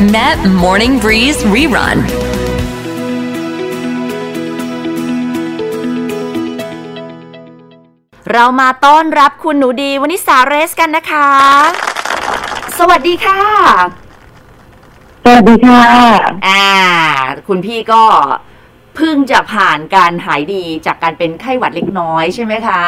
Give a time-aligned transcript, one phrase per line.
[0.00, 1.98] Met Morning Breeze Rerun.
[8.32, 11.28] เรามาต้อนรับคุณหนูดีวันนี้สาเรสกันนะคะ
[12.78, 13.42] สวัสดีค่ะ
[15.24, 15.82] สวัสดีค่ะ
[16.46, 16.64] อ่า
[17.48, 18.02] คุณพี่ก็
[18.96, 22.82] เพิ่งจะผ่านการหายดีจากการเป็นไข้หวัดเล็กน้อยใช่ไหมคะ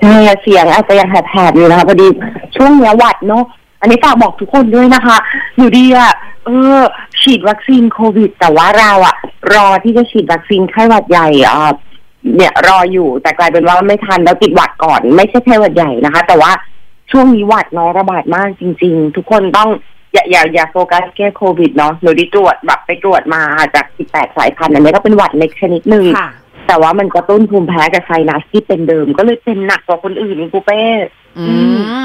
[0.00, 2.08] ใช่เสียงอาจจะยังแหบๆอยู่นะคะพอดี
[2.56, 3.44] ช่วงเนี้ยหวัดเนาะ
[3.80, 5.16] อันนี้ฝากบอกทุกคนด้วยนะคะ
[5.56, 6.12] อยู่ดีอะ
[6.46, 6.80] เออ
[7.20, 9.16] ฉีดวัคซีนโควิด แต่ว่าเราอะ
[9.54, 11.54] รอที่จะฉีดวัคซีนไข้หวัดใหญ่อะ
[12.36, 16.52] เนี่ยรออยู่แต่กลายเป็นว่าไม่ทันแล้วติดหวัดก่อน ไม่ใช่ไข้หวัดใหญ่นะคะ แต่ว่า
[17.10, 19.68] ช่วงนี้หวัดน้อยระบาดมากจริง ๆ ทุกคนต้อง
[20.12, 23.42] อย่าอย่าอย่าโฟกัสแค่โควิดเนาะหนูได้ตรวจแบบไปตรวจมา
[23.74, 26.04] จาก 18 สายพันธุ์อันนี้ก็เป็นหวัดเล็กชนิดหนึ่ง
[26.70, 30.82] แต่ว่ามันกระตุ้นภูมิแพ้กับไซนัสที่เป็นเดิม ก็เลยเป็นหนักกว่าคนอื่นนี่กูเป้
[31.38, 31.46] อื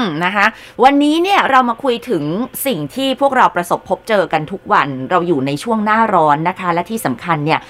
[0.02, 0.46] มนะคะ
[0.84, 2.22] วันนี้เนี่ยเรามาคุยถึง
[2.66, 7.60] สิ่งที่พวกเราประสบพบเจอกันทุกวันเราอยู่ในช่วงหน้าร้อนนะคะ และที่สำคัญเนี่ย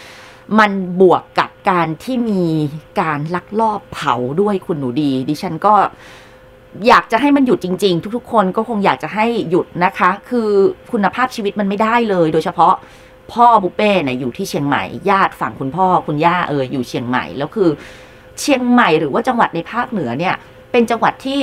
[0.59, 2.45] มันบวกกับการที่มี
[3.01, 5.75] การลักลอบเผาด้วยคุณหนูดี ดิฉันก็
[6.89, 10.49] อยากจะให้มันหยุดจริง ๆ ทุกๆ คนก็คงอยากจะให้หยุดนะคะ คือ
[10.93, 12.75] คุณภาพชีวิตมันไม่ได้เลยโดยเฉพาะ
[13.33, 17.69] พ่อบุเป้เนี่ยอยู่ที่เชียงใหม่ญาติฝั่งคุณพ่อคุณย่าเอออยู่เชียงใหม่แล้วคือ
[18.41, 20.35] เชียงใหม่หรือว่าจังหวัดในภาคเหนือเนี่ย
[20.73, 21.39] เป็นจังหวัดที่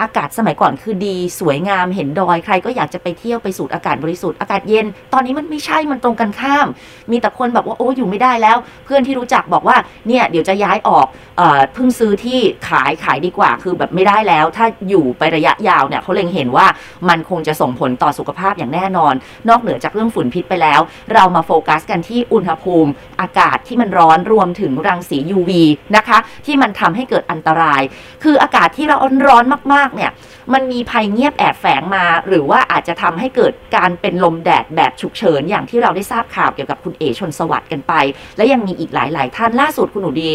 [0.00, 6.66] อากาศสมัยก่อนคือดีสวยงามเห็นดอยใครก็อยากจะไปเที่ยวไปสูดอากาศบริสุทธิ์อากาศเย็น ตอนนี้มันไม่ใช่มันตรงกันข้าม
[7.10, 9.76] มีแต่คนแบบว่าโอ้อยู่ไม่ได้แล้ว เพื่อนที่รู้จักบอกว่า
[10.08, 16.66] เนี่ยเดี๋ยวจะย้ายออกเออเพิ่งซื้อที่ขายขายดีกว่า คือแบบไม่ได้แล้ว ถ้าอยู่ไประยะยาวเนี่ยเขาเล็งเห็นว่า
[17.08, 19.14] มันคงจะส่งผลต่อสุขภาพอย่างแน่นอน
[19.48, 20.80] นอกเหนือจากเรื่องฝุ่นพิษไปแล้ว
[21.14, 25.50] เรามาโฟกัสกันที่อุณหภูมิ อากาศที่มันร้อนรวมถึงรังสี UV
[25.96, 27.82] นะคะ ที่มันทำให้เกิดอันตราย
[28.24, 28.96] คืออากาศที่เรา
[29.28, 29.44] ร้อน
[29.74, 30.10] มากๆเนี่ย
[30.52, 37.92] มันมีภัยเงียบแอบแฝงมา หรือว่าอาจจะทำให้เกิดการเป็นลมแดดแบบฉุกเฉิน อย่างที่เราได้ทราบข่าวเกี่ยวกับคุณเอชนสวัสดิ์กันไป
[38.36, 40.30] และยังมีอีกหลาย ๆ ท่านล่าสุดคุณหนูดี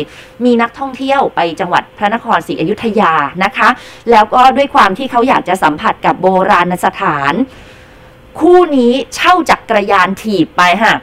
[0.46, 3.70] มีนักท่องเที่ยวไปจังหวัดพระนครศรีอยุธยานะคะ
[4.12, 7.34] แล้วก็ด้วยความที่เขาอยากจะสัมผัสกับโบราณสถาน
[8.40, 10.96] คู่นี้เช่าจักรยานถีบไปค่ะ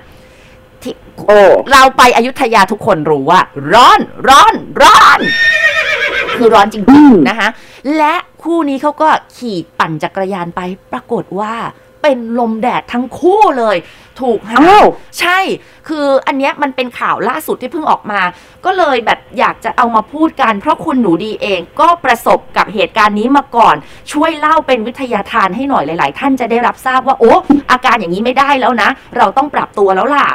[0.83, 0.95] ที่
[1.27, 1.41] โอ้
[1.71, 3.41] เราไปอยุธยาทุกคนรู้ว่า
[3.72, 5.21] ร้อนร้อนร้อน
[6.38, 7.49] คือร้อนจริงๆนะคะ
[7.99, 10.60] และคู่นี้เขาก็ขี่ปั่นจักรยานไป
[10.93, 11.54] ปรากฏว่า
[12.03, 13.76] เป็นลมแดดทั้งคู่เลย
[14.21, 14.87] ถูกหาอ้าว
[15.19, 15.38] ใช่
[15.88, 18.21] คืออันเนี้ยมันเป็นข่าวล่าสุดที่เพิ่งออกมา
[18.65, 23.77] ก็เลยแบบอยากจะเอามาพูดกัน เพราะคุณหนูดีเองก็ประสบกับเหตุการณ์นี้มาก่อน
[24.12, 27.32] ช่วยเล่าเป็นวิทยาทานให้หน่อยหลาย ๆ ท่านจะได้รับทราบว่าโอ้
[27.71, 30.28] อาการอย่างนี้ไม่ได้แล้วนะ เราต้องปรับตัวแล้วล่ะ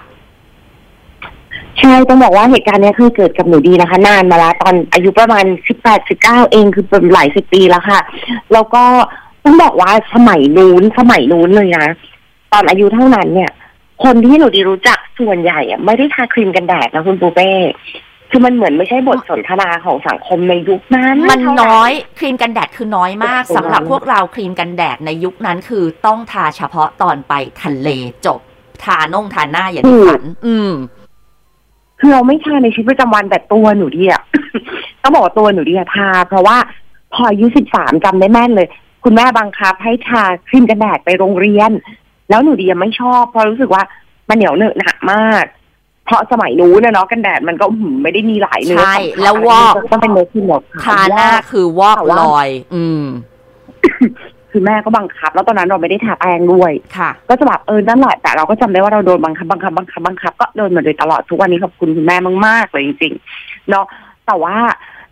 [1.84, 8.00] ใช่ต้องบอกว่าเหตุการณ์เนี้ยเคยเกิดกับหนูดีนะคะ นานมาแล้วตอนอายุประมาณสิบแปดสิบเก้าเองคือเป็นหลายสิบปีแล้วค่ะ
[8.54, 8.84] แล้วก็
[9.44, 11.88] ต้องบอกว่าสมัยนู้นสมัยนู้นเลยนะ
[12.54, 13.52] ตอนอายุเท่านั้นเนี่ย
[14.04, 17.50] คนที่หนูดีรู้จักส่วนใหญ่อะไม่ได้ทาครีมกันแดดนะคุณปูเป้
[18.30, 27.34] คือมันเหมือนไม่ใช่บทสนทนาของสังคมในยุคนั้น มันเท่าไหร่น้อยครีมกันแดดคือน้อยมากโอ้โหสำหรับพวกเราครีมกันแดดในยุคนั้นคือต้องทาเฉพาะตอนไป
[27.64, 27.88] ทะเล
[28.26, 28.40] จบ
[28.84, 30.72] ทาน่งทาหน้าอย่างที่ฝัน อืม
[32.06, 34.22] คือเราไม่ทาในชีวิตประจำวันแต่ตัวหนูดีอะ
[35.02, 36.58] ต้องบอกว่าตัวหนูดีอะทา เพราะว่า
[37.14, 38.68] พออายุสิบสามจำได้แม่นเลย
[39.04, 41.72] คุณแม่บังคับให้ทาครีมกันแดดไปโรงเรียน
[42.30, 43.84] แล้วหนูดีอะไม่ชอบ เพราะรู้สึกว่า
[44.30, 45.46] มันเหนียวเหนอะหนักมาก
[46.06, 53.04] เพราะสมัยนู้นนะเนาะกันแดดมันก็หืมไม่ได้มีหลายเนื้อใช่สัมผัสแล้ววอกต้องเป็นเนื้อที่หมดทาหน้าคือวอกลอย อืม
[54.56, 63.86] คือแม่ก็บังคับ แล้วตอนนั้นเราไม่ได้ทาแป้งด้วยค่ะ ก็จะแบบเออนั่นแหละแต่เราก็จำได้ว่าเราโดนบังคับบังคับบังคับบังคับก็โดนมาโดยตลอดทุกวันนี้ขอบคุณคุณแม่มากๆเลยจริงๆเนาะ
[64.26, 64.58] แต่ว่า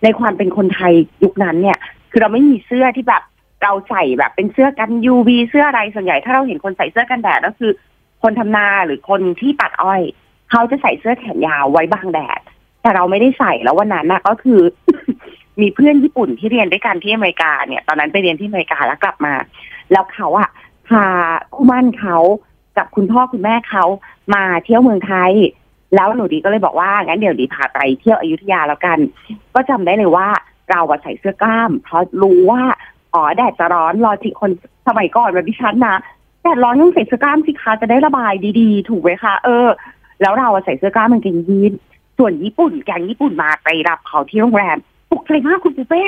[0.04, 0.94] ในความเป็นคนไทย
[1.24, 1.78] ยุคนั้นเนี่ย
[2.12, 3.24] คือเราไม่มีเสื้อที่แบบ
[3.64, 7.72] เราใส่แบบเป็นเสื้อกัน UV เสื้ออะไรส่วนใหญ่ถ้าเราเห็นคนใส่เสื้อกันแดดก็คือ
[8.22, 10.02] คนทำนาหรือคนที่ตัดอ้อย
[10.52, 12.42] เขาจะใส่เสื้อแขนยาวไว้บังแดด
[12.82, 14.60] แต่เราไม่ได้ใส่แล้ววันนั้นนะก็คือ
[15.60, 19.34] มีเพื่อนญี่ปุ่นที่เรียนด้วยกันที่อเมริกาเนี่ย ตอนนั้นไปเรียนที่อเมริกาแล้วกลับมา
[19.92, 20.50] แล้วเขาอะ
[20.88, 21.06] พา
[21.54, 22.18] คู่มั่นเขา
[22.78, 23.86] กับคุณพ่อคุณแม่เขา
[24.34, 25.32] มาเที่ยวเมืองไทย
[25.96, 28.98] แล้วหนูดีก็เลยบอกว่างั้นเดี๋ยวดีพาไปเที่ยวอยุธยาแล้วกัน
[29.54, 30.28] ก็จำได้เลยว่า
[30.70, 32.64] เราใส่เสื้อกล้าม เพราะรู้ว่า
[33.14, 34.52] อ๋อแดดจะร้อนรอที่คน
[34.88, 35.98] สมัยก่อนแบบดิฉันนะ
[36.42, 39.68] แดดร้อนต้องใส่เสื้อกล้ามสิคะจะได้ระบายดีๆ ถูกไหมคะเออ
[40.22, 41.74] แล้วเราใส่เสื้อกล้ามกางเกงยีน
[42.18, 44.78] ส่วนญี่ปุ่นแกงญี่ปุ่นมาไปรับเขาที่โรงแรม
[45.12, 46.04] ตกใจมากคุณปูเป้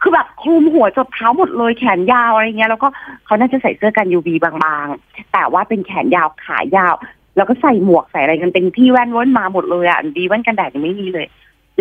[0.00, 2.88] คือแบบคลุมหัวจดเท้าหมดเลยแขนยาวอะไรเงี้ย แล้วก็
[3.24, 6.94] เขาน่าจะใส่เสื้อกัน UV บางๆ แต่ว่าเป็นแขนยาวขายาว
[7.36, 11.26] แล้วก็ใส่หมวกใส่อะไรกันเป็นที่แว่นว้นมาหมดเลยอะดีแว่นกันแดดยังไม่มีเลย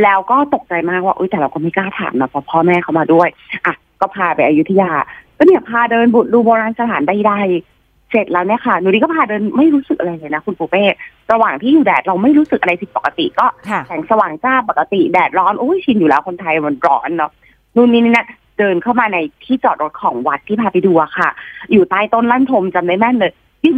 [0.04, 3.30] แล้วก็ตกใจมากว่าอุ้ยแต่เราก็ไม่กล้าถามนะเพราะพ่อแม่เขามาด้วย
[3.66, 4.92] อะก็พาไปอยุธยา
[5.38, 7.75] ก็เนี่ยพาเดินบุตรดูโบราณสถานใดๆ
[8.16, 10.84] เสสร็จแล้วเนี่ยค่ะหนูดีก็พาเดินไม่รู้สึกอะไรเลยนะคุณปูเป้
[11.32, 17.32] ระหว่างที่อยู่แดดเราไม่รู้สึกอะไรผิดปกติก็ค่ะแสงสว่างจ้าปกติแดดร้อนโอ้ยชินอยู่แล้วคนไทยมันร้อนเนาะ
[17.76, 18.28] นู่นนี่นี่นะ
[18.60, 21.30] เดินเข้ามาในที่จอดรถของวัดที่พาไปดูอะค่ะ
[21.72, 23.32] อยู่ใต้ต้นลั่นทมจำได้แม่นเลย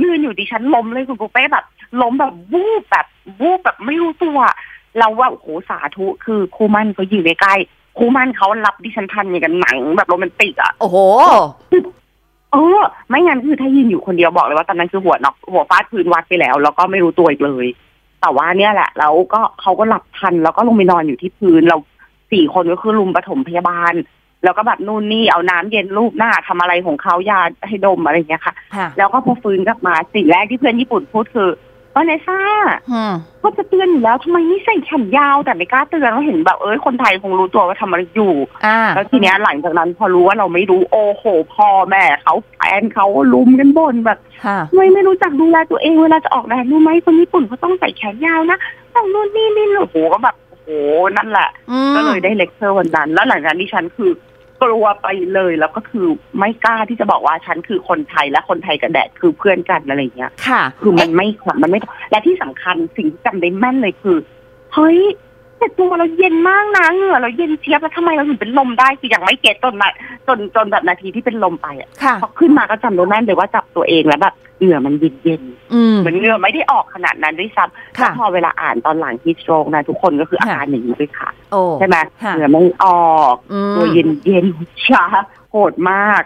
[0.03, 1.65] ยืนอยู่ดิฉันล้มเลยคุณปูเป้แบบ
[2.01, 3.05] ล้มแบบวูบแบบ
[3.41, 4.39] วูบแบบไม่รู้ตัว
[4.99, 10.97] เราว่าโอ้โหสาธุคือครูมั่นเขาอยู่ใกล้ๆครูมั่นเขารับดิฉันทันอย่างกันหนังแบบโรแมนติกอะโอ้โห
[12.53, 12.79] เออ
[13.09, 17.67] ไม่งั้นคือถ้ายืนอยู่คนเดียวบอกเลยว่าตอนนั้นคือหัวน็อกหัวฟาดพื้นวัดไปแล้ว แล้วก็ไม่รู้ตัวอีกเลย
[18.21, 21.77] แต่ว่าเนี่ยแหละ แล้วก็เขาก็หลับทันแล้วก็ลงไปนอนอยู่ที่พื้นเรา
[22.31, 23.93] สี่คนก็คือรุมปฐมพยาบาล
[24.43, 31.49] แล้วก็แบบนู่นนี่เอาน้ำเย็นลูบหน้าทำอะไรของเขายาให้ดมอะไรอย่างเงี้ยค่ะค่ะ แล้วก็พอฟื้นกลับมาสิ่งแรกที่เพื่อนญี่ปุ่นพูดคือ
[31.97, 32.39] ว่าเนซ่า
[32.91, 33.13] อืม
[33.43, 38.33] ก็จะเตือนอยู่แล้วทำไมไม่ใส่แขนยาวแต่ไม่กล้าเตือนเราเห็นแบบเอ้ยคนไทยคงรู้ตัวว่าทำอะไรอยู่
[38.65, 41.23] อ่าแล้วทีเนี้ยหลังจากนั้นพอรู้ว่าเราไม่รู้โอ้โห
[41.55, 48.57] พ่อแม่เขาแฟนเขาลุมกันบ่นแบบค่ะทำไมไม่รู้จักดูแลตัวเองเวลาจะออกแดดรู้ไหมคนญี่ปุ่นเขาต้องใส่แขนยาวนะ
[48.95, 50.69] ต้องนู่นนี่นี่โอ้โหก็แบบโอ้โห
[51.17, 54.11] นั่นแหละอืมก็เลยได้เลคเชอร์วันนั้น แล้วหลังจากนั้นดิฉันคือ
[54.63, 56.07] กลัวไปเลยแล้วก็คือ
[56.39, 61.79] ไม่กล้าที่จะบอกว่าฉันคือคนไทยและคนไทยกับแดดคือเพื่อนกันอะไรอย่างเงี้ย ค่ะ คือมันไม่ขวัญมันไม่
[62.11, 64.17] และที่สำคัญสิ่งที่จำได้แม่นเลยคือ
[64.73, 64.99] เฮ้ย
[65.59, 69.91] แต่ตัวเราเย็นมากนะเหงื่อเราเย็นเชียบแล้วทำไมเราถึงเป็นลมได้คือยังไม่เก็ตจนนะ
[70.27, 75.41] จนจนแบบนาทีที่เป็นลมไปอะค่ะ พอขึ้นมาก็จำได้แม่นเลยว่าจับตัวเองแล้วแบบเหงื่อมันเย็นเย็น
[75.73, 85.03] อืม ๆเหมือนเหงื่อไม่ได้ออกขนาดนั้นด้วยซ้ำค่ะ แล้วพอเวลาอ่านตอนหลังที่สโตรกนะทุกคนก็คืออาการอย่างนี้ด้วยค่ะ โอ้ใช่ไหมค่ะเหงื่อไม่ออก อืม ตัวเย็นเย็นๆชา
[85.51, 86.23] โหดมาก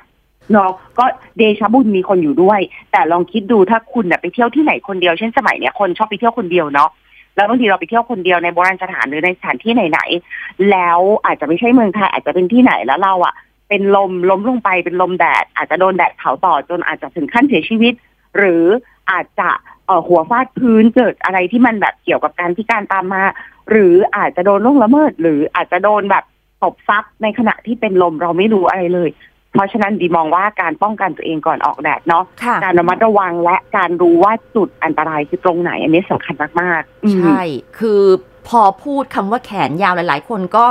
[0.51, 1.06] เนาะก็
[1.38, 2.60] เดชะบุญมีคนอยู่ด้วย
[2.92, 6.89] แต่ลองคิดดูถ้าคุณน่ะไปเที่ยวที่ไหนคนเดียว เช่นสมัยเนี้ยคนชอบไปเที่ยวคนเดียวเนาะ
[7.36, 13.36] แล้วบางทีเราไปเที่ยวคนเดียวในโบราณสถานหรือในสถานที่ไหนๆแล้วอาจจะไม่ใช่เมืองไทยอาจจะเป็นที่ไหนแล้วเราอะ
[13.69, 17.94] เป็นลมล้มลงไปเป็นลมแดด อาจจะโดนแดดเผาต่อจนอาจจะถึงขั้นเสียชีวิต
[18.38, 18.66] หรือ
[19.12, 19.50] อาจจะ
[19.86, 23.24] เอ่อหัวฟาดพื้นเกิดอะไรที่มันแบบเกี่ยวกับการพิการตามมา
[23.69, 26.24] หรืออาจจะโดนล่วงละเมิด หรืออาจจะโดนแบบ
[26.63, 29.10] ตบซับในขณะที่เป็นลมเราไม่รู้อะไรเลย
[29.53, 37.42] เพราะฉะนั้นดีมองว่าการป้องกันตัวเองก่อนออกแดดเนาะค่ะการระมัดระวังและการรู้ว่าจุดอันตรายคือตรงไหน อันนี้สำคัญมากๆอืมใช่
[37.80, 38.03] คือ
[38.48, 40.68] พอพูดคำว่าแขนยาวหลาย ๆ คนก็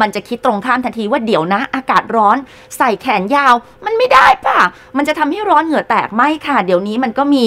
[0.00, 2.36] มันจะคิดตรงข้ามทันทีว่าเดี๋ยวนะ อากาศร้อน
[2.78, 4.58] ใส่แขนยาว มันไม่ได้ป่ะ
[4.96, 7.44] มันจะทำให้ร้อนเหงื่อแตกไม่ค่ะ เดี๋ยวนี้มันก็มี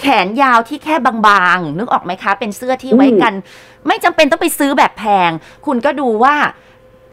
[0.00, 3.34] แขนยาวที่แค่บางๆ นึกออกไหมคะ เป็นเสื้อที่ไว้กัน
[3.86, 5.30] ไม่จำเป็นต้องไปซื้อแบบแพง
[5.66, 6.34] คุณก็ดูว่า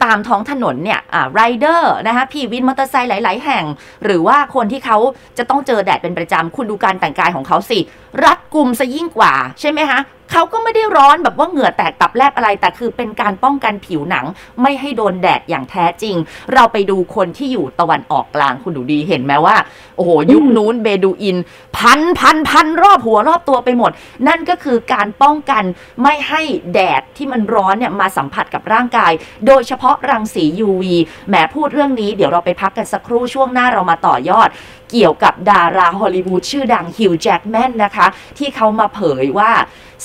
[0.04, 3.66] ตามท้องถนนเนี่ยอ่าไรเดอร์นะคะพี่วินมอเตอร์ไซค์หลาย ๆ แห่ง
[4.04, 4.98] หรือว่าคนที่เขา
[5.38, 7.80] จะต้องเจอแดดเป็นประจำคุณดูการแต่งกายของเขาสิ
[8.24, 10.00] รัดกลุ่มซะยิ่งกว่า ใช่ไหมคะ
[10.32, 14.26] เขาก็ไม่ได้ร้อนแบบว่าเหงื่อแตกตับแลบอะไร แต่คือเป็นการป้องกันผิวหนัง
[14.62, 16.16] ไม่ให้โดนแดดอย่างแท้จริง
[16.54, 19.56] เราไปดูคนที่อยู่ตะวันออกกลางคุณดูดีเห็นไหมว่า
[19.96, 21.38] โอ้โห ยุคนู้นเบดูอิน
[21.78, 23.92] พันพันพันรอบหัวรอบตัวไปหมด
[24.28, 25.64] นั่นก็คือการป้องกัน
[26.04, 26.42] ไม่ให้
[26.74, 29.12] แดดที่มันร้อนเนี่ยมาสัมผัสกับร่างกาย
[29.48, 30.84] โดยเฉพาะรังสี UV
[31.30, 34.50] แหมพูดเรื่องนี้เดี๋ยวเราไปพักกันสักครู่ช่วงหน้าเรามาต่อยอด
[34.92, 38.08] เกี่ยวกับดาราฮอลลีวูดชื่อดังฮิวจ์แจ็กแมนนะคะ
[38.38, 39.52] ที่เขามาเผยว่า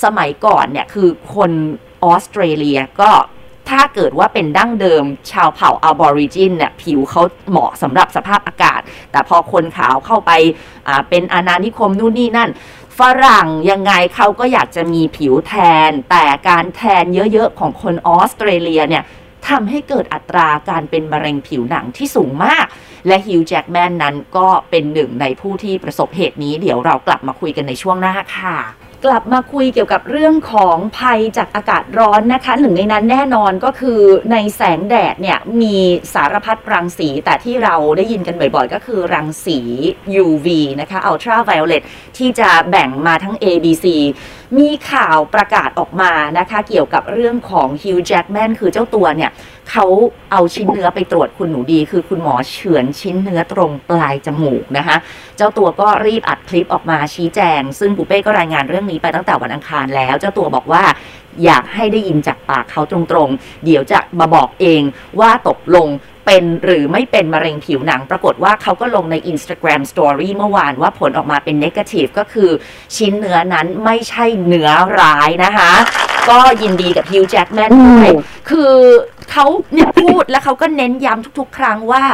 [0.02, 1.50] สมัยก่อนเนี่ยคือคน
[2.04, 3.10] ออสเตรเลียก็
[3.70, 10.32] ถ้าเกิดว่าเป็นดั้งเดิมชาวเผ่าอะบอริจินเนี่ยผิวเขาเหมาะสำหรับสภาพอากาศ แต่พอคนขาวเข้าไป
[11.08, 12.50] เป็นอาณานิคมนู่นนี่นั่น
[12.98, 15.55] ฝรั่งยังไงเขาก็อยากจะมีผิวแท
[15.88, 19.05] น แต่การแทนเยอะๆ ของคนออสเตรเลียเนี่ย
[19.48, 22.67] ทำให้เกิดอัตราการเป็นมะเร็งผิวหนังที่สูงมาก
[23.06, 28.56] และฮิวจ์แจ็กแมนนั้นก็เป็นหนึ่งในผู้ที่ประสบเหตุนี้ เดี๋ยวเรากลับมาคุยกันในช่วงหน้าค่ะ
[29.05, 34.01] กลับมาคุยเกี่ยวกับเรื่องของภัยจากอากาศร้อนนะคะ หนึ่งในนั้นแน่นอนก็คือ
[34.32, 35.77] ในแสงแดดเนี่ยมี
[36.15, 39.58] สารพัดรังสี แต่ที่เราได้ยินกันบ่อยๆ ก็คือรังสี
[40.25, 40.46] UV
[40.81, 41.82] นะคะ ultraviolet
[42.17, 43.87] ที่จะแบ่งมาทั้ง A B C
[44.58, 49.31] มีข่าวประกาศออกมานะคะ เกี่ยวกับเรื่องของฮิวจ์แจ็กแมนคือเจ้าตัวเนี่ย
[49.71, 49.87] เขา
[50.33, 54.97] เอาชิ้นเนื้อไปตรวจคุณหนูดี คือคุณหมอเฉือนชิ้นเนื้อตรงปลายจมูกนะคะ
[55.37, 60.85] เจ้าตัวก็รีบอัดคลิปออกมาชี้แจง ซึ่งปูเป้ก็รายงานเรื่องนี้ไปตั้งแต่วันอังคารแล้ว เจ้าตัวบอกว่า
[61.44, 64.83] อยากให้ได้ยินจากปากเขาตรงๆ เดี๋ยวจะมาบอกเอง
[65.21, 65.89] ว่าตกลง
[66.27, 72.51] เป็นหรือไม่เป็นมะเร็งผิวหนัง ปรากฏว่าเขาก็ลงใน Instagram Story เมื่อวานว่าผลออกมาเป็น Negative ก็คือ
[72.97, 75.73] ชิ้นเนื้อนั้นไม่ใช่เนื้อร้ายนะคะ
[76.31, 78.10] ก็ยินดีกับฮิวจ์แจ็กแมนด้วย
[78.50, 78.72] คือ
[79.31, 82.04] เขาเนี่ยพูดแล้วเขาก็เน้นย้ำทุกๆ ครั้งว่า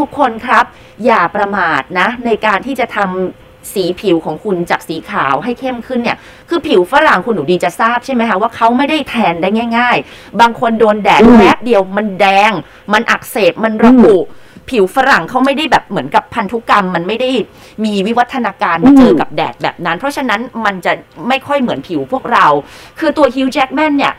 [0.00, 0.64] ทุกๆ คนครับ
[1.04, 6.16] อย่าประมาทนะ ในการที่จะทำสีผิวของคุณจากสีขาวให้เข้มขึ้นเนี่ย
[6.48, 12.52] คือผิวฝรั่งคุณหนูดีจะทราบใช่ไหมคะ ว่าเขาไม่ได้แทนได้ง่าย ๆ บางคนโดนแดดอืมแป๊บเดียวมันแดง
[12.92, 14.16] มันอักเสบมันระอุ
[14.70, 17.30] ผิวฝรั่งเขาไม่ได้แบบเหมือนกับพันธุกรรม มันไม่ได้
[17.84, 20.92] มีวิวัฒนาการมาเจอกับแดดแบบนั้น เพราะฉะนั้นมันจะ
[21.28, 22.46] ไม่ค่อยเหมือนผิวพวกเรา
[22.98, 24.14] คือตัวฮิวจ์แจ็กแมนเนี่ย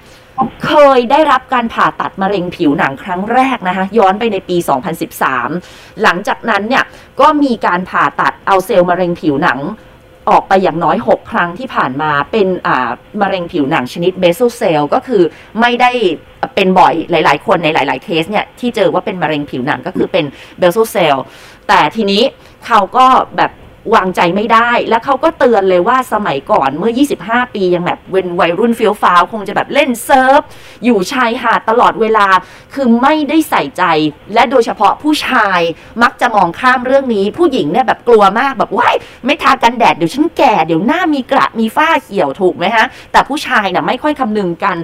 [0.65, 4.57] เคยได้รับการผ่าตัดมะเร็งผิวหนังครั้งแรกนะคะ ย้อนไปในปี
[5.29, 6.83] 2013 หลังจากนั้นเนี่ย
[7.19, 9.59] ก็มีการผ่าตัดเอาเซลล์มะเร็งผิวหนัง
[10.29, 12.47] ออกไปอย่างน้อย 6 ครั้งที่ผ่านมาเป็น
[13.21, 15.23] มะเร็งผิวหนังชนิดเบส l เซลก็คือ
[15.59, 15.91] ไม่ได้
[16.55, 20.25] เป็นบ่อยหลาย ๆ คนในหลาย ๆ เคสเนี่ย ที่เจอว่าเป็นมะเร็งผิวหนังก็คือเป็น
[20.59, 21.17] เบส l เซล
[21.67, 22.23] แต่ทีนี้
[22.65, 23.05] เขาก็
[23.37, 23.51] แบบ
[23.95, 26.91] วางใจไม่ได้ แล้วเขาก็เตือนเลยว่าสมัยก่อนเมื่อ
[27.23, 30.41] 25 ปียังแบบเวนวัยรุ่นเฟี้ยวฟ้าวคงจะแบบเล่นเซิร์ฟ
[30.85, 32.27] อยู่ชายหาดตลอดเวลา
[32.73, 33.83] คือไม่ได้ใส่ใจ
[34.33, 35.59] และโดยเฉพาะผู้ชาย
[36.03, 38.95] มักจะมองข้ามเรื่องนี้ ผู้หญิงเนี่ยแบบกลัวมากแบบว้าย
[39.25, 44.77] ไม่ทากันแดดเดี๋ยวฉันแก่เดี๋ยวหน้ามีกระมีฝ้าเหี่ยวถูกไหมฮะ แต่ผู้ชายน่ะไม่ค่อยคำนึงกัน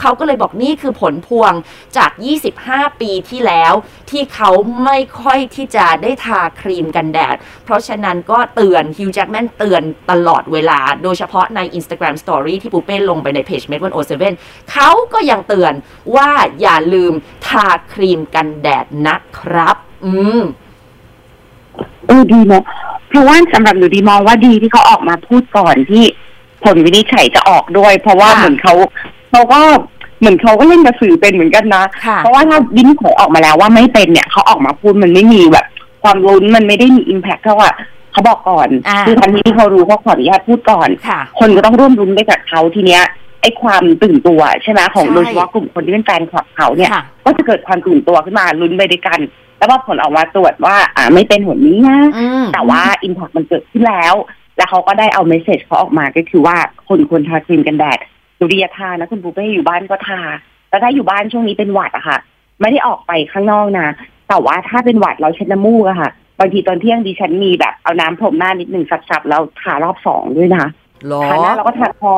[0.00, 1.52] เขาก็เลยบอกนี่คือผลพวง
[1.96, 2.10] จาก
[2.56, 3.72] 25 ปีที่แล้ว
[4.10, 4.50] ที่เขา
[4.84, 15.74] ไม่ค่อยที่จะได้ทาครีมกันแดด เพราะฉะนั้นก็เตือนฮิวจ์แจ็คแมนเตือนตลอดเวลา โดยเฉพาะใน Instagram Story ที่ปูเป้ลงไปในเพจ m e d 1 0 7เขาก็ยังเตือน
[16.16, 16.30] ว่า
[16.60, 17.12] อย่าลืม
[17.46, 20.42] ทาครีมกันแดดนะครับ อืม
[22.06, 22.64] เออดีเนาะ
[23.08, 26.04] เพราะว่าสำหรับหนูดีมองว่าดีที่เขาออกมาพูดก่อนที่
[26.62, 28.74] ผลวินิจฉัยจะออกด้วย เพราะว่าค่ะเหมือนเขา
[29.32, 29.60] เขาก็
[30.20, 35.66] เหมือนเขาก็เล่นกระสือเป็นเหมือนกันนะค่ะเพราะว่าถ้าวินิจฉัยออกมาแล้วว่าไม่เป็นเนี่ยเขาออกมาพูดมันไม่มีแบบ
[36.02, 37.72] ความลุ้นมันไม่ได้มีอิมแพคเท่าว่า
[38.12, 43.02] เขาบอกก่อนอ่าคือทันทีที่เขารู้เขาขออนุญาตพูดก่อนค่ะคนก็ต้องร่วมรุ้นไปกับเขาทีเนี้ย
[43.42, 49.18] ไอ้ความตื่นตัวใช่ไหมของใช่โดยเฉพาะกลุ่มคนที่เป็นแฟนคลับเขาเนี่ยค่ะก็จะเกิดความตื่นตัวขึ้นมาลุ้นไปด้วยกัน
[49.58, 54.14] แล้วพอผลออกมาตรวจว่า อ่าไม่เป็นหัวนี้นะอืมแต่ว่าอิม a c มันเกิดขึ้นแล้ว
[54.56, 56.56] แล้วเขาก็ได้เอาเมสเซจเขาออกมาก็คือว่า
[56.88, 57.98] คนควรทาครีมกันแดด
[58.42, 60.20] ดูดีทานะคุณปูเป้อยู่บ้านก็ทา
[60.68, 62.18] แต่ถ้าอยู่บ้านช่วงนี้เป็นหวัดอะค่ะ
[62.60, 63.88] ไม่ได้ออกไปข้างนอกนะ
[64.28, 70.64] แต่ว่าถ้าเป็นหวัดเราเช็ดน้ำมูกอะค่ะบางทีตอนเที่ยงดิฉันมีแบบเอาน้ำพรมหน้านิดหนึ่งสับๆแล้วทารอบสองด้วยนะ
[71.08, 72.12] หรอทาหน้าแล้วก็ทาคอ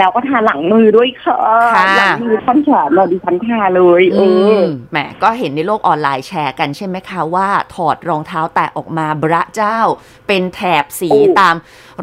[0.00, 1.38] แล้วก็ทาหลังมือด้วยค่ะ
[1.74, 9.78] ค่ะหลังมือท่อนแขนเราดิฉันทาเลยเออือมแหมก็เห็นในโลกออนไลน์แชร์กันใช่ไหมคะว่าถอดรองเท้าแตะออกมาบระเจ้า
[10.26, 11.54] เป็นแถบสีโอ้ตาม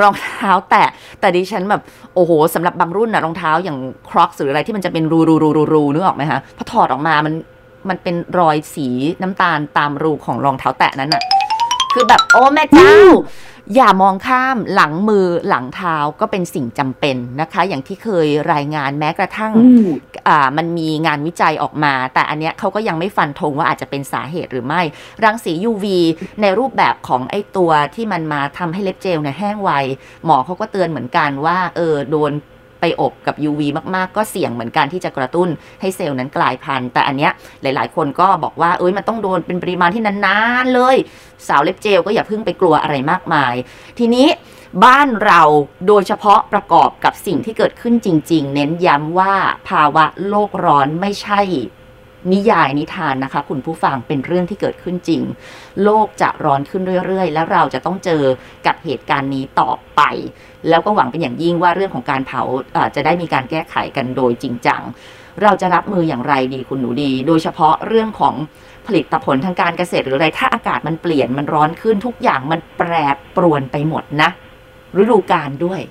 [0.01, 0.89] รองเท้าแตะ
[1.20, 1.82] แต่ดิฉันแบบ
[2.16, 3.77] โอ้โหสำหรับบางรุ่นนะรองเท้าอย่าง
[4.10, 7.34] ครอกหรืออะไรที่มันจะเป็นรูรูรูรูรูนึกออกไหมคะพอถอดออกมามัน
[7.89, 8.88] มันเป็นรอยสี
[9.22, 11.24] น้ำตาลตามรูของรองเท้าแตะนั้นอะ
[11.98, 12.94] คือแบบโอ้แม่เจ้า
[13.75, 19.88] อย่ามองข้ามหลังมือหลังเท้าก็เป็นสิ่งจำเป็นนะคะ อย่างที่เคยรายงานแม้กระทั่งอืม
[20.27, 24.82] อ่ามันมีงานวิจัยออกมา แต่อันเนี้ยเขาก็ยังไม่ฟันธงว่าอาจจะเป็นสาเหตุหรือไม่
[25.24, 25.86] รังสี UV
[26.42, 29.72] ในรูปแบบของไอ้ตัวที่มันมาทำให้เล็บเจลเนี่ยแห้งไว
[30.25, 32.42] หมอเขาก็เตือนเหมือนกันว่าเออโดนไป
[33.01, 33.62] อบกับ UV
[33.96, 35.50] มากๆ ก็เสี่ยงเหมือนกันที่จะกระตุ้น
[35.82, 40.96] ให้เซลล์นั้นกลายพันธุ์ แต่อันเนี้ยหลายๆ คนก็บอกว่าเอ้ยมันต้องโดนเป็นปริมาณที่นานๆเลย
[41.48, 43.53] สาวเล็บเจลก็อย่าเพิ่งไปกลัวอะไรมากมาย
[44.00, 44.27] ทีนี้
[44.84, 45.41] บ้านเรา
[45.88, 49.34] โดยเฉพาะประกอบกับสิ่งที่เกิดขึ้นจริง ๆ เน้นย้ำว่า
[49.70, 51.41] ภาวะโลกร้อนไม่ใช่
[52.32, 55.22] นิยายนิทานนะคะ คุณผู้ฟังเป็นเรื่องที่เกิดขึ้นจริง
[55.84, 58.24] โลกจะร้อนขึ้นเรื่อยๆ แล้วเราจะต้องเจอ
[58.65, 60.01] กับเหตุการณ์นี้ต่อไป
[60.70, 62.42] แล้วก็หวังเป็นอย่างยิ่งว่าเรื่องของการเผา
[62.96, 64.82] จะได้มีการแก้ไขกันโดยจริงจัง
[65.44, 68.36] เราจะรับมืออย่างไรดีคุณหนูดี โดยเฉพาะเรื่องของ
[68.88, 72.92] ผลิตผลทางการเกษตรหรืออะไร ถ้าอากาศมันเปลี่ยนมันร้อนขึ้นทุกอย่างมันแปร
[73.36, 74.30] ปรวนไปหมดนะ
[75.02, 75.82] ฤดูกาลด้วย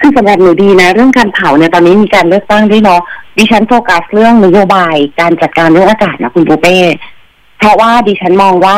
[0.00, 3.00] คือสำหรับหนูดีนะ เรื่องการเผาเนี่ยตอนนี้มีการเลือกตั้งด้วยเนาะ
[3.36, 6.76] ดิฉันโฟกัสเรื่องนโยบายการจัดการเรื่องอากาศนะคุณปูเป้
[7.58, 8.76] เพราะว่าดิฉันมองว่า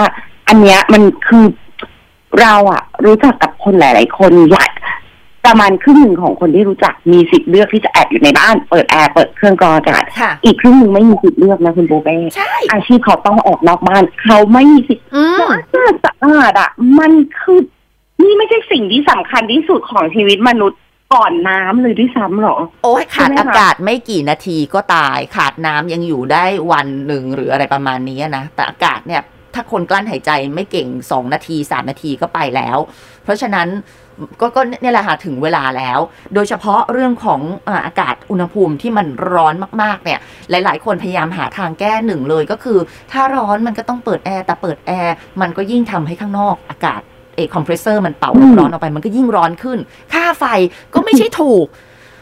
[0.48, 1.44] อันเนี้ยมันคือ
[2.40, 4.70] เราอะรู้จักกับ คนหลาย ๆ คนหลาย
[5.46, 17.60] ประมาณครึ่งหนึ่งของคนที่รู้จักมีสิทธิ์เลือกที่จะแอบอยู่ในบ้านเปิดแอร์เปิดเครื่องกรองอากาศค่ะอีกครึ่งหนึ่งไม่มีสิทธิ์เลือกนะคุณปูเป้ใช่อาชีพเขาต้องออกนอกบ้าน เขาไม่มีสิทธิ์อืมสะอาดสะอาดอะมันคือ
[18.22, 20.80] นี่ไม่ใช่สิ่งที่สำคัญที่สุดของชีวิตมนุษย์
[21.14, 29.22] ก่อนน้ำเลยด้วยซ้ำหรอ โอ้ยขาดใช่ไหมคะอากาศไม่กี่นาทีก็ตาย ขาดน้ำยังอยู่ได้วันหนึ่งหรืออะไรประมาณนี้นะ แต่อากาศเนี่ย
[29.54, 32.78] ถ้าคนกลั้นหายใจไม่เก่ง 2 นาที 3 นาทีก็ไปแล้ว
[33.24, 33.68] เพราะฉะนั้น
[34.40, 35.98] ก็ก็เนี่ยแหละค่ะถึงเวลาแล้ว
[36.34, 37.40] โดยเฉพาะเรื่องของ
[37.86, 40.18] อากาศอุณหภูมิที่มันร้อนมากๆเนี่ย
[40.50, 42.78] หลาย ๆ คนพยายามหาทางแก้หนึ่งเลยก็คือ
[43.12, 47.00] ถ้าร้อนมันก็ต้องเปิดแอร์แต่เปิดแอร์มันก็ยิ่งทำให้ข้างนอกอากาศ
[47.36, 49.78] เอคอมเพรสเซอร์มันเป่าอืมร้อนออกไปมันก็ยิ่งร้อนขึ้น
[50.12, 50.44] ค่าไฟ
[50.94, 51.66] ก็ไม่ใช่ถูก